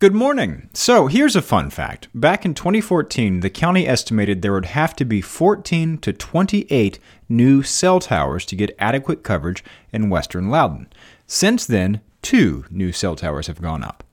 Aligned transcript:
Good 0.00 0.14
morning. 0.14 0.70
So, 0.74 1.08
here's 1.08 1.34
a 1.34 1.42
fun 1.42 1.70
fact. 1.70 2.06
Back 2.14 2.44
in 2.44 2.54
2014, 2.54 3.40
the 3.40 3.50
county 3.50 3.84
estimated 3.84 4.42
there 4.42 4.52
would 4.52 4.66
have 4.66 4.94
to 4.94 5.04
be 5.04 5.20
14 5.20 5.98
to 5.98 6.12
28 6.12 7.00
new 7.28 7.64
cell 7.64 7.98
towers 7.98 8.46
to 8.46 8.54
get 8.54 8.76
adequate 8.78 9.24
coverage 9.24 9.64
in 9.92 10.08
western 10.08 10.50
Loudoun. 10.50 10.86
Since 11.26 11.66
then, 11.66 12.00
two 12.22 12.64
new 12.70 12.92
cell 12.92 13.16
towers 13.16 13.48
have 13.48 13.60
gone 13.60 13.82
up. 13.82 14.04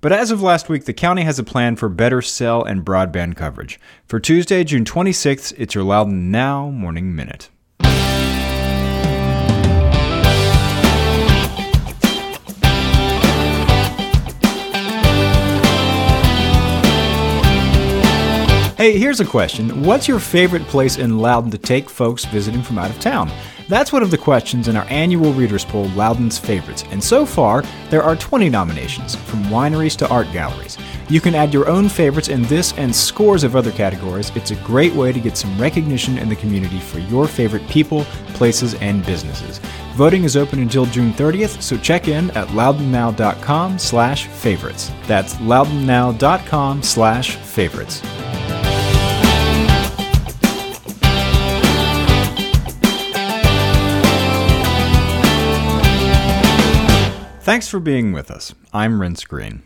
But 0.00 0.12
as 0.12 0.30
of 0.30 0.40
last 0.40 0.70
week, 0.70 0.86
the 0.86 0.94
county 0.94 1.24
has 1.24 1.38
a 1.38 1.44
plan 1.44 1.76
for 1.76 1.90
better 1.90 2.22
cell 2.22 2.64
and 2.64 2.82
broadband 2.82 3.36
coverage. 3.36 3.78
For 4.06 4.18
Tuesday, 4.18 4.64
June 4.64 4.86
26th, 4.86 5.52
it's 5.58 5.74
your 5.74 5.84
Loudoun 5.84 6.30
Now 6.30 6.70
Morning 6.70 7.14
Minute. 7.14 7.50
Hey, 18.76 18.98
here's 18.98 19.20
a 19.20 19.24
question. 19.24 19.84
What's 19.84 20.06
your 20.06 20.18
favorite 20.18 20.64
place 20.64 20.98
in 20.98 21.16
Loudoun 21.16 21.50
to 21.50 21.56
take 21.56 21.88
folks 21.88 22.26
visiting 22.26 22.60
from 22.60 22.76
out 22.76 22.90
of 22.90 23.00
town? 23.00 23.32
That's 23.70 23.90
one 23.90 24.02
of 24.02 24.10
the 24.10 24.18
questions 24.18 24.68
in 24.68 24.76
our 24.76 24.84
annual 24.90 25.32
readers 25.32 25.64
poll, 25.64 25.88
Loudoun's 25.88 26.36
Favorites. 26.38 26.84
And 26.90 27.02
so 27.02 27.24
far, 27.24 27.64
there 27.88 28.02
are 28.02 28.14
20 28.14 28.50
nominations, 28.50 29.14
from 29.14 29.44
wineries 29.44 29.96
to 29.96 30.08
art 30.10 30.30
galleries. 30.30 30.76
You 31.08 31.22
can 31.22 31.34
add 31.34 31.54
your 31.54 31.66
own 31.70 31.88
favorites 31.88 32.28
in 32.28 32.42
this 32.42 32.74
and 32.74 32.94
scores 32.94 33.44
of 33.44 33.56
other 33.56 33.72
categories. 33.72 34.30
It's 34.34 34.50
a 34.50 34.56
great 34.56 34.92
way 34.92 35.10
to 35.10 35.20
get 35.20 35.38
some 35.38 35.58
recognition 35.58 36.18
in 36.18 36.28
the 36.28 36.36
community 36.36 36.78
for 36.78 36.98
your 36.98 37.26
favorite 37.26 37.66
people, 37.68 38.04
places, 38.34 38.74
and 38.74 39.06
businesses. 39.06 39.58
Voting 39.94 40.24
is 40.24 40.36
open 40.36 40.60
until 40.60 40.84
June 40.84 41.14
30th, 41.14 41.62
so 41.62 41.78
check 41.78 42.08
in 42.08 42.30
at 42.32 42.48
loudounnow.com 42.48 43.78
slash 43.78 44.26
favorites. 44.26 44.92
That's 45.06 45.32
loudounnow.com 45.36 46.82
slash 46.82 47.36
favorites. 47.36 48.02
Thanks 57.46 57.68
for 57.68 57.78
being 57.78 58.10
with 58.10 58.28
us. 58.28 58.56
I'm 58.72 58.98
Renss 58.98 59.24
Greene. 59.24 59.62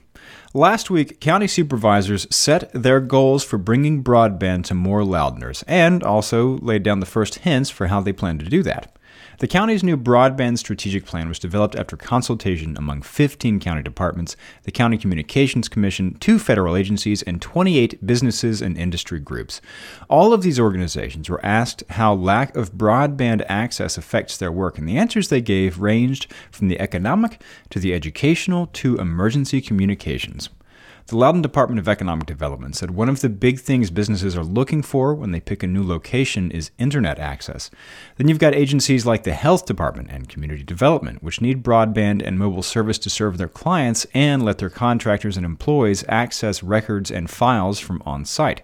Last 0.52 0.90
week, 0.90 1.18
county 1.18 1.46
supervisors 1.46 2.26
set 2.28 2.70
their 2.74 3.00
goals 3.00 3.42
for 3.42 3.56
bringing 3.56 4.04
broadband 4.04 4.64
to 4.64 4.74
more 4.74 5.00
Loudouners 5.00 5.64
and 5.66 6.02
also 6.02 6.58
laid 6.58 6.82
down 6.82 7.00
the 7.00 7.06
first 7.06 7.36
hints 7.36 7.70
for 7.70 7.86
how 7.86 8.02
they 8.02 8.12
plan 8.12 8.38
to 8.38 8.44
do 8.44 8.62
that. 8.64 8.94
The 9.40 9.48
county's 9.48 9.82
new 9.82 9.96
broadband 9.96 10.58
strategic 10.58 11.06
plan 11.06 11.26
was 11.26 11.38
developed 11.38 11.74
after 11.74 11.96
consultation 11.96 12.76
among 12.76 13.00
15 13.00 13.58
county 13.58 13.82
departments, 13.82 14.36
the 14.64 14.70
County 14.70 14.98
Communications 14.98 15.66
Commission, 15.66 16.18
two 16.20 16.38
federal 16.38 16.76
agencies, 16.76 17.22
and 17.22 17.40
28 17.40 18.06
businesses 18.06 18.60
and 18.60 18.76
industry 18.76 19.18
groups. 19.18 19.62
All 20.10 20.34
of 20.34 20.42
these 20.42 20.60
organizations 20.60 21.30
were 21.30 21.42
asked 21.42 21.82
how 21.88 22.12
lack 22.12 22.54
of 22.54 22.72
broadband 22.74 23.42
access 23.48 23.96
affects 23.96 24.36
their 24.36 24.52
work, 24.52 24.76
and 24.76 24.86
the 24.86 24.98
answers 24.98 25.28
they 25.28 25.40
gave 25.40 25.80
ranged 25.80 26.30
from 26.50 26.68
the 26.68 26.78
economic 26.78 27.40
to 27.70 27.78
the 27.78 27.94
educational 27.94 28.66
to 28.66 28.98
emergency 28.98 29.62
communications. 29.62 30.50
The 31.06 31.16
Loudoun 31.16 31.42
Department 31.42 31.80
of 31.80 31.88
Economic 31.88 32.26
Development 32.26 32.76
said 32.76 32.92
one 32.92 33.08
of 33.08 33.20
the 33.20 33.28
big 33.28 33.58
things 33.58 33.90
businesses 33.90 34.36
are 34.36 34.44
looking 34.44 34.82
for 34.82 35.12
when 35.14 35.32
they 35.32 35.40
pick 35.40 35.62
a 35.62 35.66
new 35.66 35.82
location 35.82 36.50
is 36.50 36.70
internet 36.78 37.18
access. 37.18 37.70
Then 38.16 38.28
you've 38.28 38.38
got 38.38 38.54
agencies 38.54 39.06
like 39.06 39.24
the 39.24 39.32
Health 39.32 39.66
Department 39.66 40.10
and 40.10 40.28
Community 40.28 40.62
Development, 40.62 41.22
which 41.22 41.40
need 41.40 41.64
broadband 41.64 42.22
and 42.24 42.38
mobile 42.38 42.62
service 42.62 42.98
to 42.98 43.10
serve 43.10 43.38
their 43.38 43.48
clients 43.48 44.06
and 44.14 44.44
let 44.44 44.58
their 44.58 44.70
contractors 44.70 45.36
and 45.36 45.44
employees 45.44 46.04
access 46.08 46.62
records 46.62 47.10
and 47.10 47.28
files 47.28 47.80
from 47.80 48.00
on 48.06 48.24
site. 48.24 48.62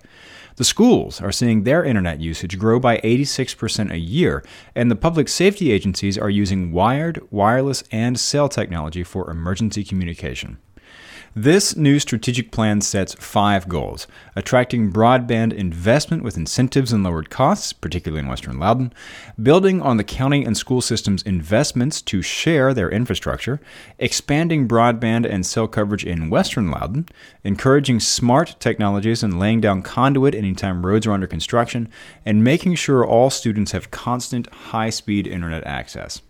The 0.57 0.65
schools 0.65 1.21
are 1.21 1.33
seeing 1.33 1.65
their 1.65 1.85
internet 1.85 2.21
usage 2.21 2.59
grow 2.59 2.81
by 2.81 2.99
86% 2.99 3.91
a 3.91 3.99
year, 3.99 4.43
and 4.75 4.91
the 4.91 4.97
public 4.97 5.29
safety 5.29 5.71
agencies 5.71 6.17
are 6.17 6.31
using 6.31 6.73
wired, 6.73 7.21
wireless, 7.31 7.85
and 7.93 8.19
cell 8.19 8.49
technology 8.49 9.03
for 9.03 9.31
emergency 9.31 9.85
communication. 9.85 10.59
This 11.39 11.77
new 11.77 11.99
strategic 11.99 12.51
plan 12.51 12.81
sets 12.81 13.13
five 13.13 13.69
goals. 13.69 14.07
Attracting 14.35 14.91
broadband 14.91 15.53
investment 15.53 16.23
with 16.23 16.39
incentives 16.39 16.95
and 16.95 17.05
lowered 17.05 17.29
costs, 17.29 17.75
particularly 17.75 18.23
in 18.23 18.29
Western 18.29 18.59
Loudoun, 18.59 18.91
building 19.43 19.83
on 19.83 19.99
the 19.99 20.03
county 20.03 20.47
and 20.47 20.57
school 20.57 20.81
systems' 20.81 21.23
investments 21.25 22.01
to 22.01 22.23
share 22.23 22.73
their 22.73 22.89
infrastructure, 22.89 23.61
expanding 23.99 24.67
broadband 24.67 25.29
and 25.31 25.45
cell 25.45 25.69
coverage 25.69 26.07
in 26.07 26.31
Western 26.31 26.71
Loudoun, 26.71 27.07
encouraging 27.45 28.01
smart 28.01 28.57
technologies 28.59 29.23
and 29.23 29.39
laying 29.39 29.61
down 29.61 29.83
conduit 29.83 30.35
anytime 30.35 30.87
roads 30.87 31.07
are 31.07 31.13
under 31.13 31.27
construction, 31.27 31.91
and 32.25 32.43
making 32.43 32.77
sure 32.77 33.05
all 33.05 33.29
students 33.29 33.73
have 33.73 33.91
constant 33.91 34.51
high 34.51 34.89
speed 34.89 35.27
internet 35.27 35.67
access. 35.67 36.23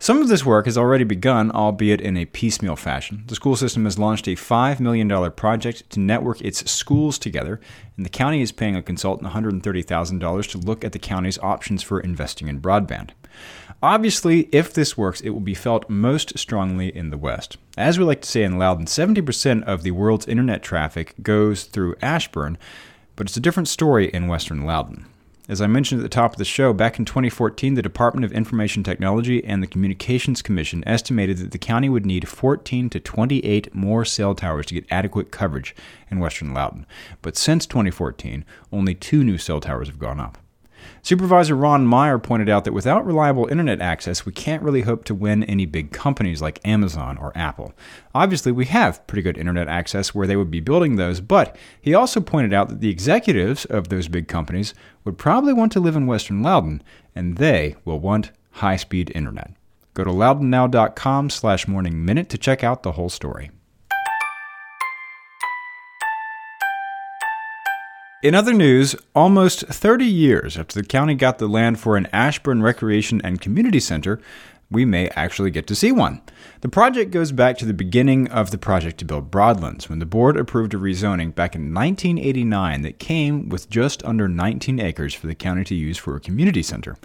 Some 0.00 0.22
of 0.22 0.28
this 0.28 0.46
work 0.46 0.66
has 0.66 0.78
already 0.78 1.02
begun, 1.02 1.50
albeit 1.50 2.00
in 2.00 2.16
a 2.16 2.24
piecemeal 2.24 2.76
fashion. 2.76 3.24
The 3.26 3.34
school 3.34 3.56
system 3.56 3.82
has 3.84 3.98
launched 3.98 4.28
a 4.28 4.36
$5 4.36 4.78
million 4.78 5.32
project 5.32 5.90
to 5.90 5.98
network 5.98 6.40
its 6.40 6.70
schools 6.70 7.18
together, 7.18 7.60
and 7.96 8.06
the 8.06 8.10
county 8.10 8.40
is 8.40 8.52
paying 8.52 8.76
a 8.76 8.82
consultant 8.82 9.32
$130,000 9.32 10.50
to 10.50 10.58
look 10.58 10.84
at 10.84 10.92
the 10.92 11.00
county's 11.00 11.38
options 11.40 11.82
for 11.82 11.98
investing 11.98 12.46
in 12.46 12.60
broadband. 12.60 13.10
Obviously, 13.82 14.48
if 14.52 14.72
this 14.72 14.96
works, 14.96 15.20
it 15.20 15.30
will 15.30 15.40
be 15.40 15.52
felt 15.52 15.90
most 15.90 16.38
strongly 16.38 16.96
in 16.96 17.10
the 17.10 17.18
West. 17.18 17.56
As 17.76 17.98
we 17.98 18.04
like 18.04 18.22
to 18.22 18.28
say 18.28 18.44
in 18.44 18.56
Loudoun, 18.56 18.86
70% 18.86 19.64
of 19.64 19.82
the 19.82 19.90
world's 19.90 20.28
internet 20.28 20.62
traffic 20.62 21.14
goes 21.22 21.64
through 21.64 21.96
Ashburn, 22.00 22.56
but 23.16 23.26
it's 23.26 23.36
a 23.36 23.40
different 23.40 23.68
story 23.68 24.10
in 24.10 24.28
Western 24.28 24.64
Loudoun. 24.64 25.06
As 25.50 25.62
I 25.62 25.66
mentioned 25.66 26.00
at 26.00 26.02
the 26.02 26.10
top 26.10 26.32
of 26.32 26.38
the 26.38 26.44
show, 26.44 26.74
back 26.74 26.98
in 26.98 27.06
2014, 27.06 27.72
the 27.72 27.80
Department 27.80 28.26
of 28.26 28.32
Information 28.32 28.82
Technology 28.82 29.42
and 29.42 29.62
the 29.62 29.66
Communications 29.66 30.42
Commission 30.42 30.84
estimated 30.86 31.38
that 31.38 31.52
the 31.52 31.58
county 31.58 31.88
would 31.88 32.04
need 32.04 32.28
14 32.28 32.90
to 32.90 33.00
28 33.00 33.74
more 33.74 34.04
cell 34.04 34.34
towers 34.34 34.66
to 34.66 34.74
get 34.74 34.84
adequate 34.90 35.30
coverage 35.30 35.74
in 36.10 36.18
western 36.18 36.52
Loudoun. 36.52 36.86
But 37.22 37.38
since 37.38 37.64
2014, 37.64 38.44
only 38.70 38.94
two 38.94 39.24
new 39.24 39.38
cell 39.38 39.58
towers 39.58 39.88
have 39.88 39.98
gone 39.98 40.20
up. 40.20 40.36
Supervisor 41.02 41.54
Ron 41.54 41.86
Meyer 41.86 42.18
pointed 42.18 42.48
out 42.48 42.64
that 42.64 42.72
without 42.72 43.06
reliable 43.06 43.46
internet 43.46 43.80
access, 43.80 44.26
we 44.26 44.32
can't 44.32 44.62
really 44.62 44.82
hope 44.82 45.04
to 45.04 45.14
win 45.14 45.44
any 45.44 45.66
big 45.66 45.92
companies 45.92 46.42
like 46.42 46.66
Amazon 46.66 47.16
or 47.18 47.32
Apple. 47.36 47.72
Obviously, 48.14 48.52
we 48.52 48.66
have 48.66 49.06
pretty 49.06 49.22
good 49.22 49.38
internet 49.38 49.68
access 49.68 50.14
where 50.14 50.26
they 50.26 50.36
would 50.36 50.50
be 50.50 50.60
building 50.60 50.96
those, 50.96 51.20
but 51.20 51.56
he 51.80 51.94
also 51.94 52.20
pointed 52.20 52.52
out 52.52 52.68
that 52.68 52.80
the 52.80 52.90
executives 52.90 53.64
of 53.66 53.88
those 53.88 54.08
big 54.08 54.28
companies 54.28 54.74
would 55.04 55.18
probably 55.18 55.52
want 55.52 55.72
to 55.72 55.80
live 55.80 55.96
in 55.96 56.06
Western 56.06 56.42
Loudoun, 56.42 56.82
and 57.14 57.38
they 57.38 57.76
will 57.84 58.00
want 58.00 58.32
high-speed 58.52 59.12
internet. 59.14 59.52
Go 59.94 60.04
to 60.04 60.10
loudounnow.com 60.10 61.30
slash 61.30 61.66
morning 61.66 62.04
minute 62.04 62.28
to 62.28 62.38
check 62.38 62.62
out 62.62 62.82
the 62.82 62.92
whole 62.92 63.08
story. 63.08 63.50
In 68.20 68.34
other 68.34 68.52
news, 68.52 68.96
almost 69.14 69.60
30 69.68 70.04
years 70.04 70.58
after 70.58 70.80
the 70.80 70.84
county 70.84 71.14
got 71.14 71.38
the 71.38 71.46
land 71.46 71.78
for 71.78 71.96
an 71.96 72.08
Ashburn 72.12 72.64
Recreation 72.64 73.20
and 73.22 73.40
Community 73.40 73.78
Center, 73.78 74.20
we 74.72 74.84
may 74.84 75.08
actually 75.10 75.52
get 75.52 75.68
to 75.68 75.76
see 75.76 75.92
one. 75.92 76.20
The 76.62 76.68
project 76.68 77.12
goes 77.12 77.30
back 77.30 77.56
to 77.58 77.64
the 77.64 77.72
beginning 77.72 78.26
of 78.26 78.50
the 78.50 78.58
project 78.58 78.98
to 78.98 79.04
build 79.04 79.30
Broadlands, 79.30 79.88
when 79.88 80.00
the 80.00 80.04
board 80.04 80.36
approved 80.36 80.74
a 80.74 80.78
rezoning 80.78 81.32
back 81.32 81.54
in 81.54 81.72
1989 81.72 82.82
that 82.82 82.98
came 82.98 83.48
with 83.50 83.70
just 83.70 84.04
under 84.04 84.26
19 84.26 84.80
acres 84.80 85.14
for 85.14 85.28
the 85.28 85.36
county 85.36 85.62
to 85.62 85.76
use 85.76 85.96
for 85.96 86.16
a 86.16 86.20
community 86.20 86.64
center. 86.64 86.96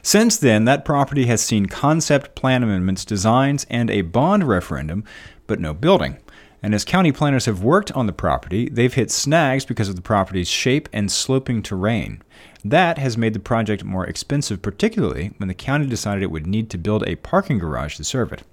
Since 0.00 0.38
then, 0.38 0.64
that 0.64 0.86
property 0.86 1.26
has 1.26 1.42
seen 1.42 1.66
concept 1.66 2.34
plan 2.34 2.62
amendments, 2.62 3.04
designs, 3.04 3.66
and 3.68 3.90
a 3.90 4.00
bond 4.00 4.44
referendum, 4.44 5.04
but 5.46 5.60
no 5.60 5.74
building. 5.74 6.16
And 6.62 6.74
as 6.74 6.84
county 6.84 7.10
planners 7.10 7.46
have 7.46 7.64
worked 7.64 7.90
on 7.92 8.06
the 8.06 8.12
property, 8.12 8.68
they've 8.68 8.94
hit 8.94 9.10
snags 9.10 9.64
because 9.64 9.88
of 9.88 9.96
the 9.96 10.02
property's 10.02 10.48
shape 10.48 10.88
and 10.92 11.10
sloping 11.10 11.62
terrain. 11.62 12.22
That 12.64 12.98
has 12.98 13.18
made 13.18 13.34
the 13.34 13.40
project 13.40 13.82
more 13.82 14.06
expensive, 14.06 14.62
particularly 14.62 15.32
when 15.38 15.48
the 15.48 15.54
county 15.54 15.86
decided 15.86 16.22
it 16.22 16.30
would 16.30 16.46
need 16.46 16.70
to 16.70 16.78
build 16.78 17.06
a 17.06 17.16
parking 17.16 17.58
garage 17.58 17.96
to 17.96 18.04
serve 18.04 18.32
it. 18.32 18.44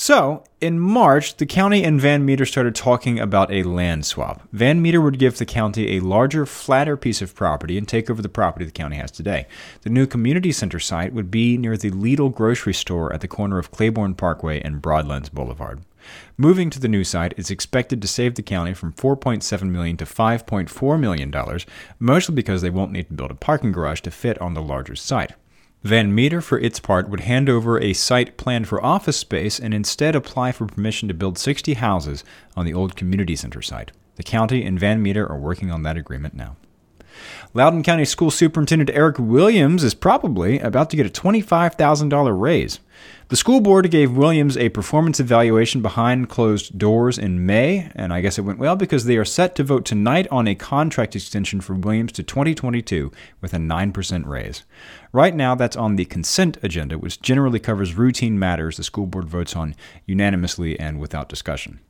So, 0.00 0.44
in 0.60 0.78
March, 0.78 1.38
the 1.38 1.44
county 1.44 1.82
and 1.82 2.00
Van 2.00 2.24
Meter 2.24 2.46
started 2.46 2.76
talking 2.76 3.18
about 3.18 3.52
a 3.52 3.64
land 3.64 4.06
swap. 4.06 4.40
Van 4.52 4.80
Meter 4.80 5.00
would 5.00 5.18
give 5.18 5.38
the 5.38 5.44
county 5.44 5.96
a 5.96 6.00
larger, 6.00 6.46
flatter 6.46 6.96
piece 6.96 7.20
of 7.20 7.34
property 7.34 7.76
and 7.76 7.86
take 7.86 8.08
over 8.08 8.22
the 8.22 8.28
property 8.28 8.64
the 8.64 8.70
county 8.70 8.94
has 8.94 9.10
today. 9.10 9.48
The 9.82 9.90
new 9.90 10.06
community 10.06 10.52
center 10.52 10.78
site 10.78 11.12
would 11.12 11.32
be 11.32 11.58
near 11.58 11.76
the 11.76 11.90
Lidl 11.90 12.32
grocery 12.32 12.74
store 12.74 13.12
at 13.12 13.22
the 13.22 13.28
corner 13.28 13.58
of 13.58 13.72
Claiborne 13.72 14.14
Parkway 14.14 14.60
and 14.60 14.80
Broadlands 14.80 15.30
Boulevard. 15.30 15.80
Moving 16.36 16.70
to 16.70 16.80
the 16.80 16.88
new 16.88 17.04
site 17.04 17.34
is 17.36 17.50
expected 17.50 18.00
to 18.02 18.08
save 18.08 18.34
the 18.34 18.42
county 18.42 18.74
from 18.74 18.92
4.7 18.92 19.62
million 19.70 19.96
to 19.96 20.04
5.4 20.04 21.00
million 21.00 21.30
dollars, 21.30 21.66
mostly 21.98 22.34
because 22.34 22.62
they 22.62 22.70
won't 22.70 22.92
need 22.92 23.08
to 23.08 23.14
build 23.14 23.30
a 23.30 23.34
parking 23.34 23.72
garage 23.72 24.00
to 24.02 24.10
fit 24.10 24.40
on 24.40 24.54
the 24.54 24.62
larger 24.62 24.94
site. 24.94 25.32
Van 25.82 26.12
Meter, 26.12 26.40
for 26.40 26.58
its 26.58 26.80
part, 26.80 27.08
would 27.08 27.20
hand 27.20 27.48
over 27.48 27.80
a 27.80 27.92
site 27.92 28.36
planned 28.36 28.66
for 28.66 28.84
office 28.84 29.16
space 29.16 29.60
and 29.60 29.72
instead 29.72 30.16
apply 30.16 30.50
for 30.50 30.66
permission 30.66 31.06
to 31.06 31.14
build 31.14 31.38
60 31.38 31.74
houses 31.74 32.24
on 32.56 32.66
the 32.66 32.74
old 32.74 32.96
community 32.96 33.36
center 33.36 33.62
site. 33.62 33.92
The 34.16 34.24
county 34.24 34.64
and 34.64 34.80
Van 34.80 35.00
Meter 35.00 35.30
are 35.30 35.38
working 35.38 35.70
on 35.70 35.84
that 35.84 35.96
agreement 35.96 36.34
now. 36.34 36.56
Loudoun 37.54 37.82
County 37.82 38.04
School 38.04 38.30
Superintendent 38.30 38.90
Eric 38.90 39.18
Williams 39.18 39.84
is 39.84 39.94
probably 39.94 40.58
about 40.58 40.90
to 40.90 40.96
get 40.96 41.06
a 41.06 41.20
$25,000 41.20 42.40
raise. 42.40 42.80
The 43.28 43.36
school 43.36 43.60
board 43.60 43.90
gave 43.90 44.16
Williams 44.16 44.56
a 44.56 44.70
performance 44.70 45.20
evaluation 45.20 45.82
behind 45.82 46.30
closed 46.30 46.78
doors 46.78 47.18
in 47.18 47.44
May, 47.44 47.90
and 47.94 48.10
I 48.10 48.22
guess 48.22 48.38
it 48.38 48.42
went 48.42 48.58
well 48.58 48.74
because 48.74 49.04
they 49.04 49.18
are 49.18 49.24
set 49.24 49.54
to 49.56 49.64
vote 49.64 49.84
tonight 49.84 50.26
on 50.30 50.48
a 50.48 50.54
contract 50.54 51.14
extension 51.14 51.60
for 51.60 51.74
Williams 51.74 52.12
to 52.12 52.22
2022 52.22 53.12
with 53.42 53.52
a 53.52 53.58
9% 53.58 54.26
raise. 54.26 54.64
Right 55.12 55.34
now, 55.34 55.54
that's 55.54 55.76
on 55.76 55.96
the 55.96 56.06
consent 56.06 56.56
agenda, 56.62 56.98
which 56.98 57.20
generally 57.20 57.60
covers 57.60 57.94
routine 57.94 58.38
matters 58.38 58.78
the 58.78 58.82
school 58.82 59.06
board 59.06 59.28
votes 59.28 59.54
on 59.54 59.74
unanimously 60.06 60.80
and 60.80 60.98
without 60.98 61.28
discussion. 61.28 61.80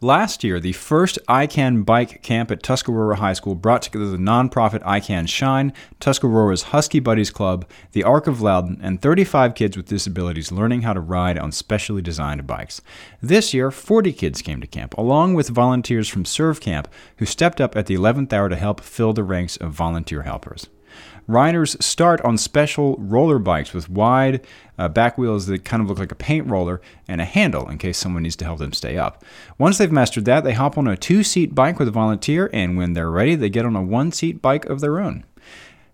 Last 0.03 0.43
year, 0.43 0.59
the 0.59 0.73
first 0.73 1.17
I 1.29 1.47
Can 1.47 1.85
Bike 1.85 2.25
Camp 2.25 2.51
at 2.51 2.61
Tuscarora 2.61 3.19
High 3.19 3.35
School 3.35 3.55
brought 3.55 3.83
together 3.83 4.07
the 4.07 4.17
nonprofit 4.17 4.83
I 4.85 4.99
Can 4.99 5.27
Shine, 5.27 5.73
Tuscarora's 6.01 6.65
Husky 6.65 6.99
Buddies 6.99 7.31
Club, 7.31 7.65
the 7.93 8.03
Arc 8.03 8.27
of 8.27 8.41
Loudoun, 8.43 8.81
and 8.83 9.01
35 9.01 9.55
kids 9.55 9.77
with 9.77 9.87
disabilities 9.87 10.51
learning 10.51 10.83
how 10.83 10.93
to 10.93 10.99
ride 10.99 11.39
on 11.39 11.53
specially 11.53 12.03
designed 12.03 12.45
bikes. 12.49 12.83
This 13.23 13.55
year, 13.55 13.71
40 13.71 14.13
kids 14.13 14.43
came 14.43 14.61
to 14.61 14.67
camp, 14.67 14.99
along 14.99 15.35
with 15.35 15.51
volunteers 15.51 16.09
from 16.09 16.25
Serve 16.25 16.61
Camp 16.61 16.89
who 17.19 17.25
stepped 17.25 17.61
up 17.61 17.77
at 17.77 17.87
the 17.87 17.95
11th 17.95 18.33
hour 18.33 18.49
to 18.49 18.57
help 18.57 18.81
fill 18.81 19.13
the 19.13 19.23
ranks 19.23 19.57
of 19.57 19.71
volunteer 19.71 20.23
helpers. 20.23 20.67
Riders 21.27 21.77
start 21.85 22.21
on 22.23 22.37
special 22.37 22.97
roller 22.99 23.39
bikes 23.39 23.73
with 23.73 23.89
wide 23.89 24.45
uh, 24.79 24.89
back 24.89 25.17
wheels 25.17 25.47
that 25.47 25.65
kind 25.65 25.83
of 25.83 25.89
look 25.89 25.99
like 25.99 26.13
a 26.13 26.17
paint 26.17 26.49
roller 26.49 26.81
and 27.07 27.21
a 27.21 27.25
handle 27.25 27.69
in 27.69 27.79
case 27.79 27.99
someone 27.99 28.25
needs 28.25 28.37
to 28.37 28.45
help 28.45 28.59
them 28.59 28.73
stay 28.73 28.99
up. 28.99 29.25
Once 29.59 29.79
they've 29.79 29.93
mastered 29.93 30.25
that, 30.25 30.43
they 30.45 30.53
hop 30.53 30.77
on 30.77 30.89
a 30.89 30.97
two 30.97 31.23
seat 31.23 31.55
bike 31.55 31.79
with 31.79 31.89
a 31.89 31.93
volunteer, 31.93 32.51
and 32.53 32.77
when 32.77 32.95
they're 32.95 33.11
ready, 33.11 33.35
they 33.35 33.49
get 33.49 33.65
on 33.65 33.77
a 33.77 33.83
one 33.83 34.11
seat 34.11 34.43
bike 34.43 34.65
of 34.67 34.81
their 34.81 34.99
own. 34.99 35.25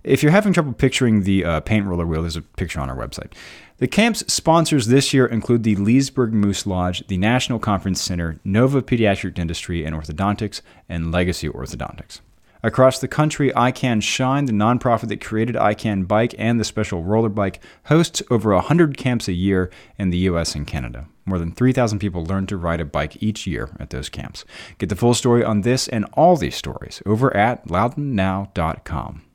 If 0.04 0.22
you're 0.22 0.32
having 0.32 0.52
trouble 0.52 0.72
picturing 0.72 1.24
the 1.24 1.44
uh, 1.44 1.60
paint 1.60 1.84
roller 1.84 2.06
wheel, 2.06 2.22
there's 2.22 2.36
a 2.36 2.42
picture 2.42 2.80
on 2.80 2.88
our 2.88 2.96
website. 2.96 3.32
The 3.78 3.86
camp's 3.86 4.20
sponsors 4.32 4.86
this 4.86 5.12
year 5.12 5.26
include 5.26 5.62
the 5.62 5.76
Leesburg 5.76 6.32
Moose 6.32 6.66
Lodge, 6.66 7.06
the 7.08 7.18
National 7.18 7.58
Conference 7.58 8.00
Center, 8.00 8.40
Nova 8.44 8.80
Pediatric 8.80 9.34
Dentistry 9.34 9.84
and 9.84 9.94
Orthodontics, 9.94 10.62
and 10.88 11.12
Legacy 11.12 11.48
Orthodontics. 11.48 12.20
Across 12.62 12.99
the 12.99 13.08
country, 13.08 13.55
I 13.55 13.70
Can 13.70 14.00
Shine, 14.00 14.46
the 14.46 14.52
nonprofit 14.52 15.08
that 15.08 15.20
created 15.20 15.56
I 15.56 15.75
Can 15.75 16.05
Bike 16.05 16.34
and 16.38 16.58
the 16.58 16.64
special 16.64 17.05
roller 17.05 17.28
bike, 17.28 17.60
hosts 17.84 18.22
over 18.31 18.52
100 18.55 18.96
camps 18.96 19.28
a 19.28 19.32
year 19.32 19.70
in 19.96 20.10
the 20.10 20.19
US 20.19 20.55
and 20.55 20.66
Canada. 20.66 21.06
More 21.25 21.38
than 21.38 21.52
3,000 21.52 21.99
people 21.99 22.25
learn 22.25 22.46
to 22.46 22.56
ride 22.56 22.81
a 22.81 22.84
bike 22.84 23.22
each 23.22 23.46
year 23.46 23.70
at 23.78 23.90
those 23.90 24.08
camps. 24.08 24.44
Get 24.78 24.88
the 24.88 24.96
full 24.96 25.14
story 25.14 25.44
on 25.44 25.60
this 25.60 25.87
and 25.87 26.06
all 26.14 26.37
these 26.37 26.56
stories 26.56 27.02
over 27.06 27.37
at 27.37 27.66
loudounnow.com. 27.69 29.27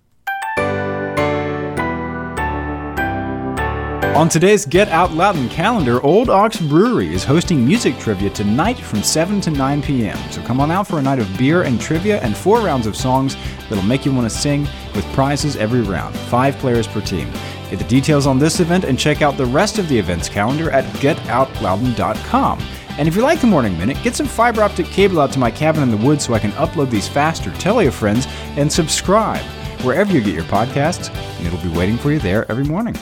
On 4.16 4.30
today's 4.30 4.64
Get 4.68 4.90
Out 4.90 5.12
Loudoun 5.14 5.50
calendar, 5.50 6.00
Old 6.04 6.30
Ox 6.30 6.60
Brewery 6.60 7.16
is 7.16 7.24
hosting 7.24 7.66
music 7.66 7.98
trivia 7.98 8.30
tonight 8.30 8.78
from 8.78 9.02
7 9.02 9.42
to 9.42 9.50
9 9.50 9.82
p.m. 9.82 10.16
So 10.30 10.40
come 10.44 10.60
on 10.60 10.70
out 10.70 10.86
for 10.86 11.00
a 11.00 11.02
night 11.02 11.18
of 11.18 11.36
beer 11.36 11.64
and 11.64 11.82
trivia 11.82 12.22
and 12.22 12.38
four 12.38 12.60
rounds 12.60 12.86
of 12.86 12.96
songs 12.96 13.36
that'll 13.68 13.84
make 13.84 14.06
you 14.06 14.14
want 14.14 14.30
to 14.30 14.38
sing 14.38 14.68
with 14.94 15.04
prizes 15.14 15.56
every 15.56 15.82
round, 15.82 16.16
five 16.16 16.56
players 16.58 16.86
per 16.86 17.02
team. 17.02 17.28
Get 17.72 17.80
the 17.80 17.86
details 17.86 18.28
on 18.28 18.38
this 18.38 18.60
event 18.60 18.84
and 18.84 19.00
check 19.00 19.24
out 19.24 19.36
the 19.36 19.48
rest 19.48 19.80
of 19.80 19.90
the 19.90 19.98
event's 19.98 20.30
calendar 20.30 20.70
at 20.70 20.86
getoutloudoun.com. 20.98 22.60
And 23.00 23.08
if 23.08 23.16
you 23.16 23.24
like 23.24 23.42
the 23.42 23.48
Morning 23.48 23.76
Minute, 23.80 23.98
get 24.04 24.16
some 24.16 24.28
fiber 24.28 24.62
optic 24.62 24.86
cable 24.86 25.22
out 25.22 25.32
to 25.32 25.40
my 25.40 25.50
cabin 25.50 25.82
in 25.82 25.90
the 25.90 25.98
woods 25.98 26.24
so 26.24 26.36
I 26.36 26.40
can 26.40 26.52
upload 26.52 26.92
these 26.92 27.08
faster. 27.08 27.50
Tell 27.54 27.82
your 27.82 27.92
friends 27.92 28.28
and 28.58 28.72
subscribe 28.72 29.44
wherever 29.82 30.14
you 30.14 30.22
get 30.22 30.36
your 30.36 30.44
podcasts, 30.44 31.10
and 31.40 31.48
it'll 31.48 31.68
be 31.68 31.76
waiting 31.76 31.98
for 31.98 32.12
you 32.12 32.20
there 32.20 32.50
every 32.52 32.64
morning. 32.64 32.96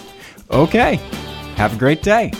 Okay, 0.53 0.95
have 1.55 1.75
a 1.75 1.77
great 1.77 2.01
day. 2.01 2.31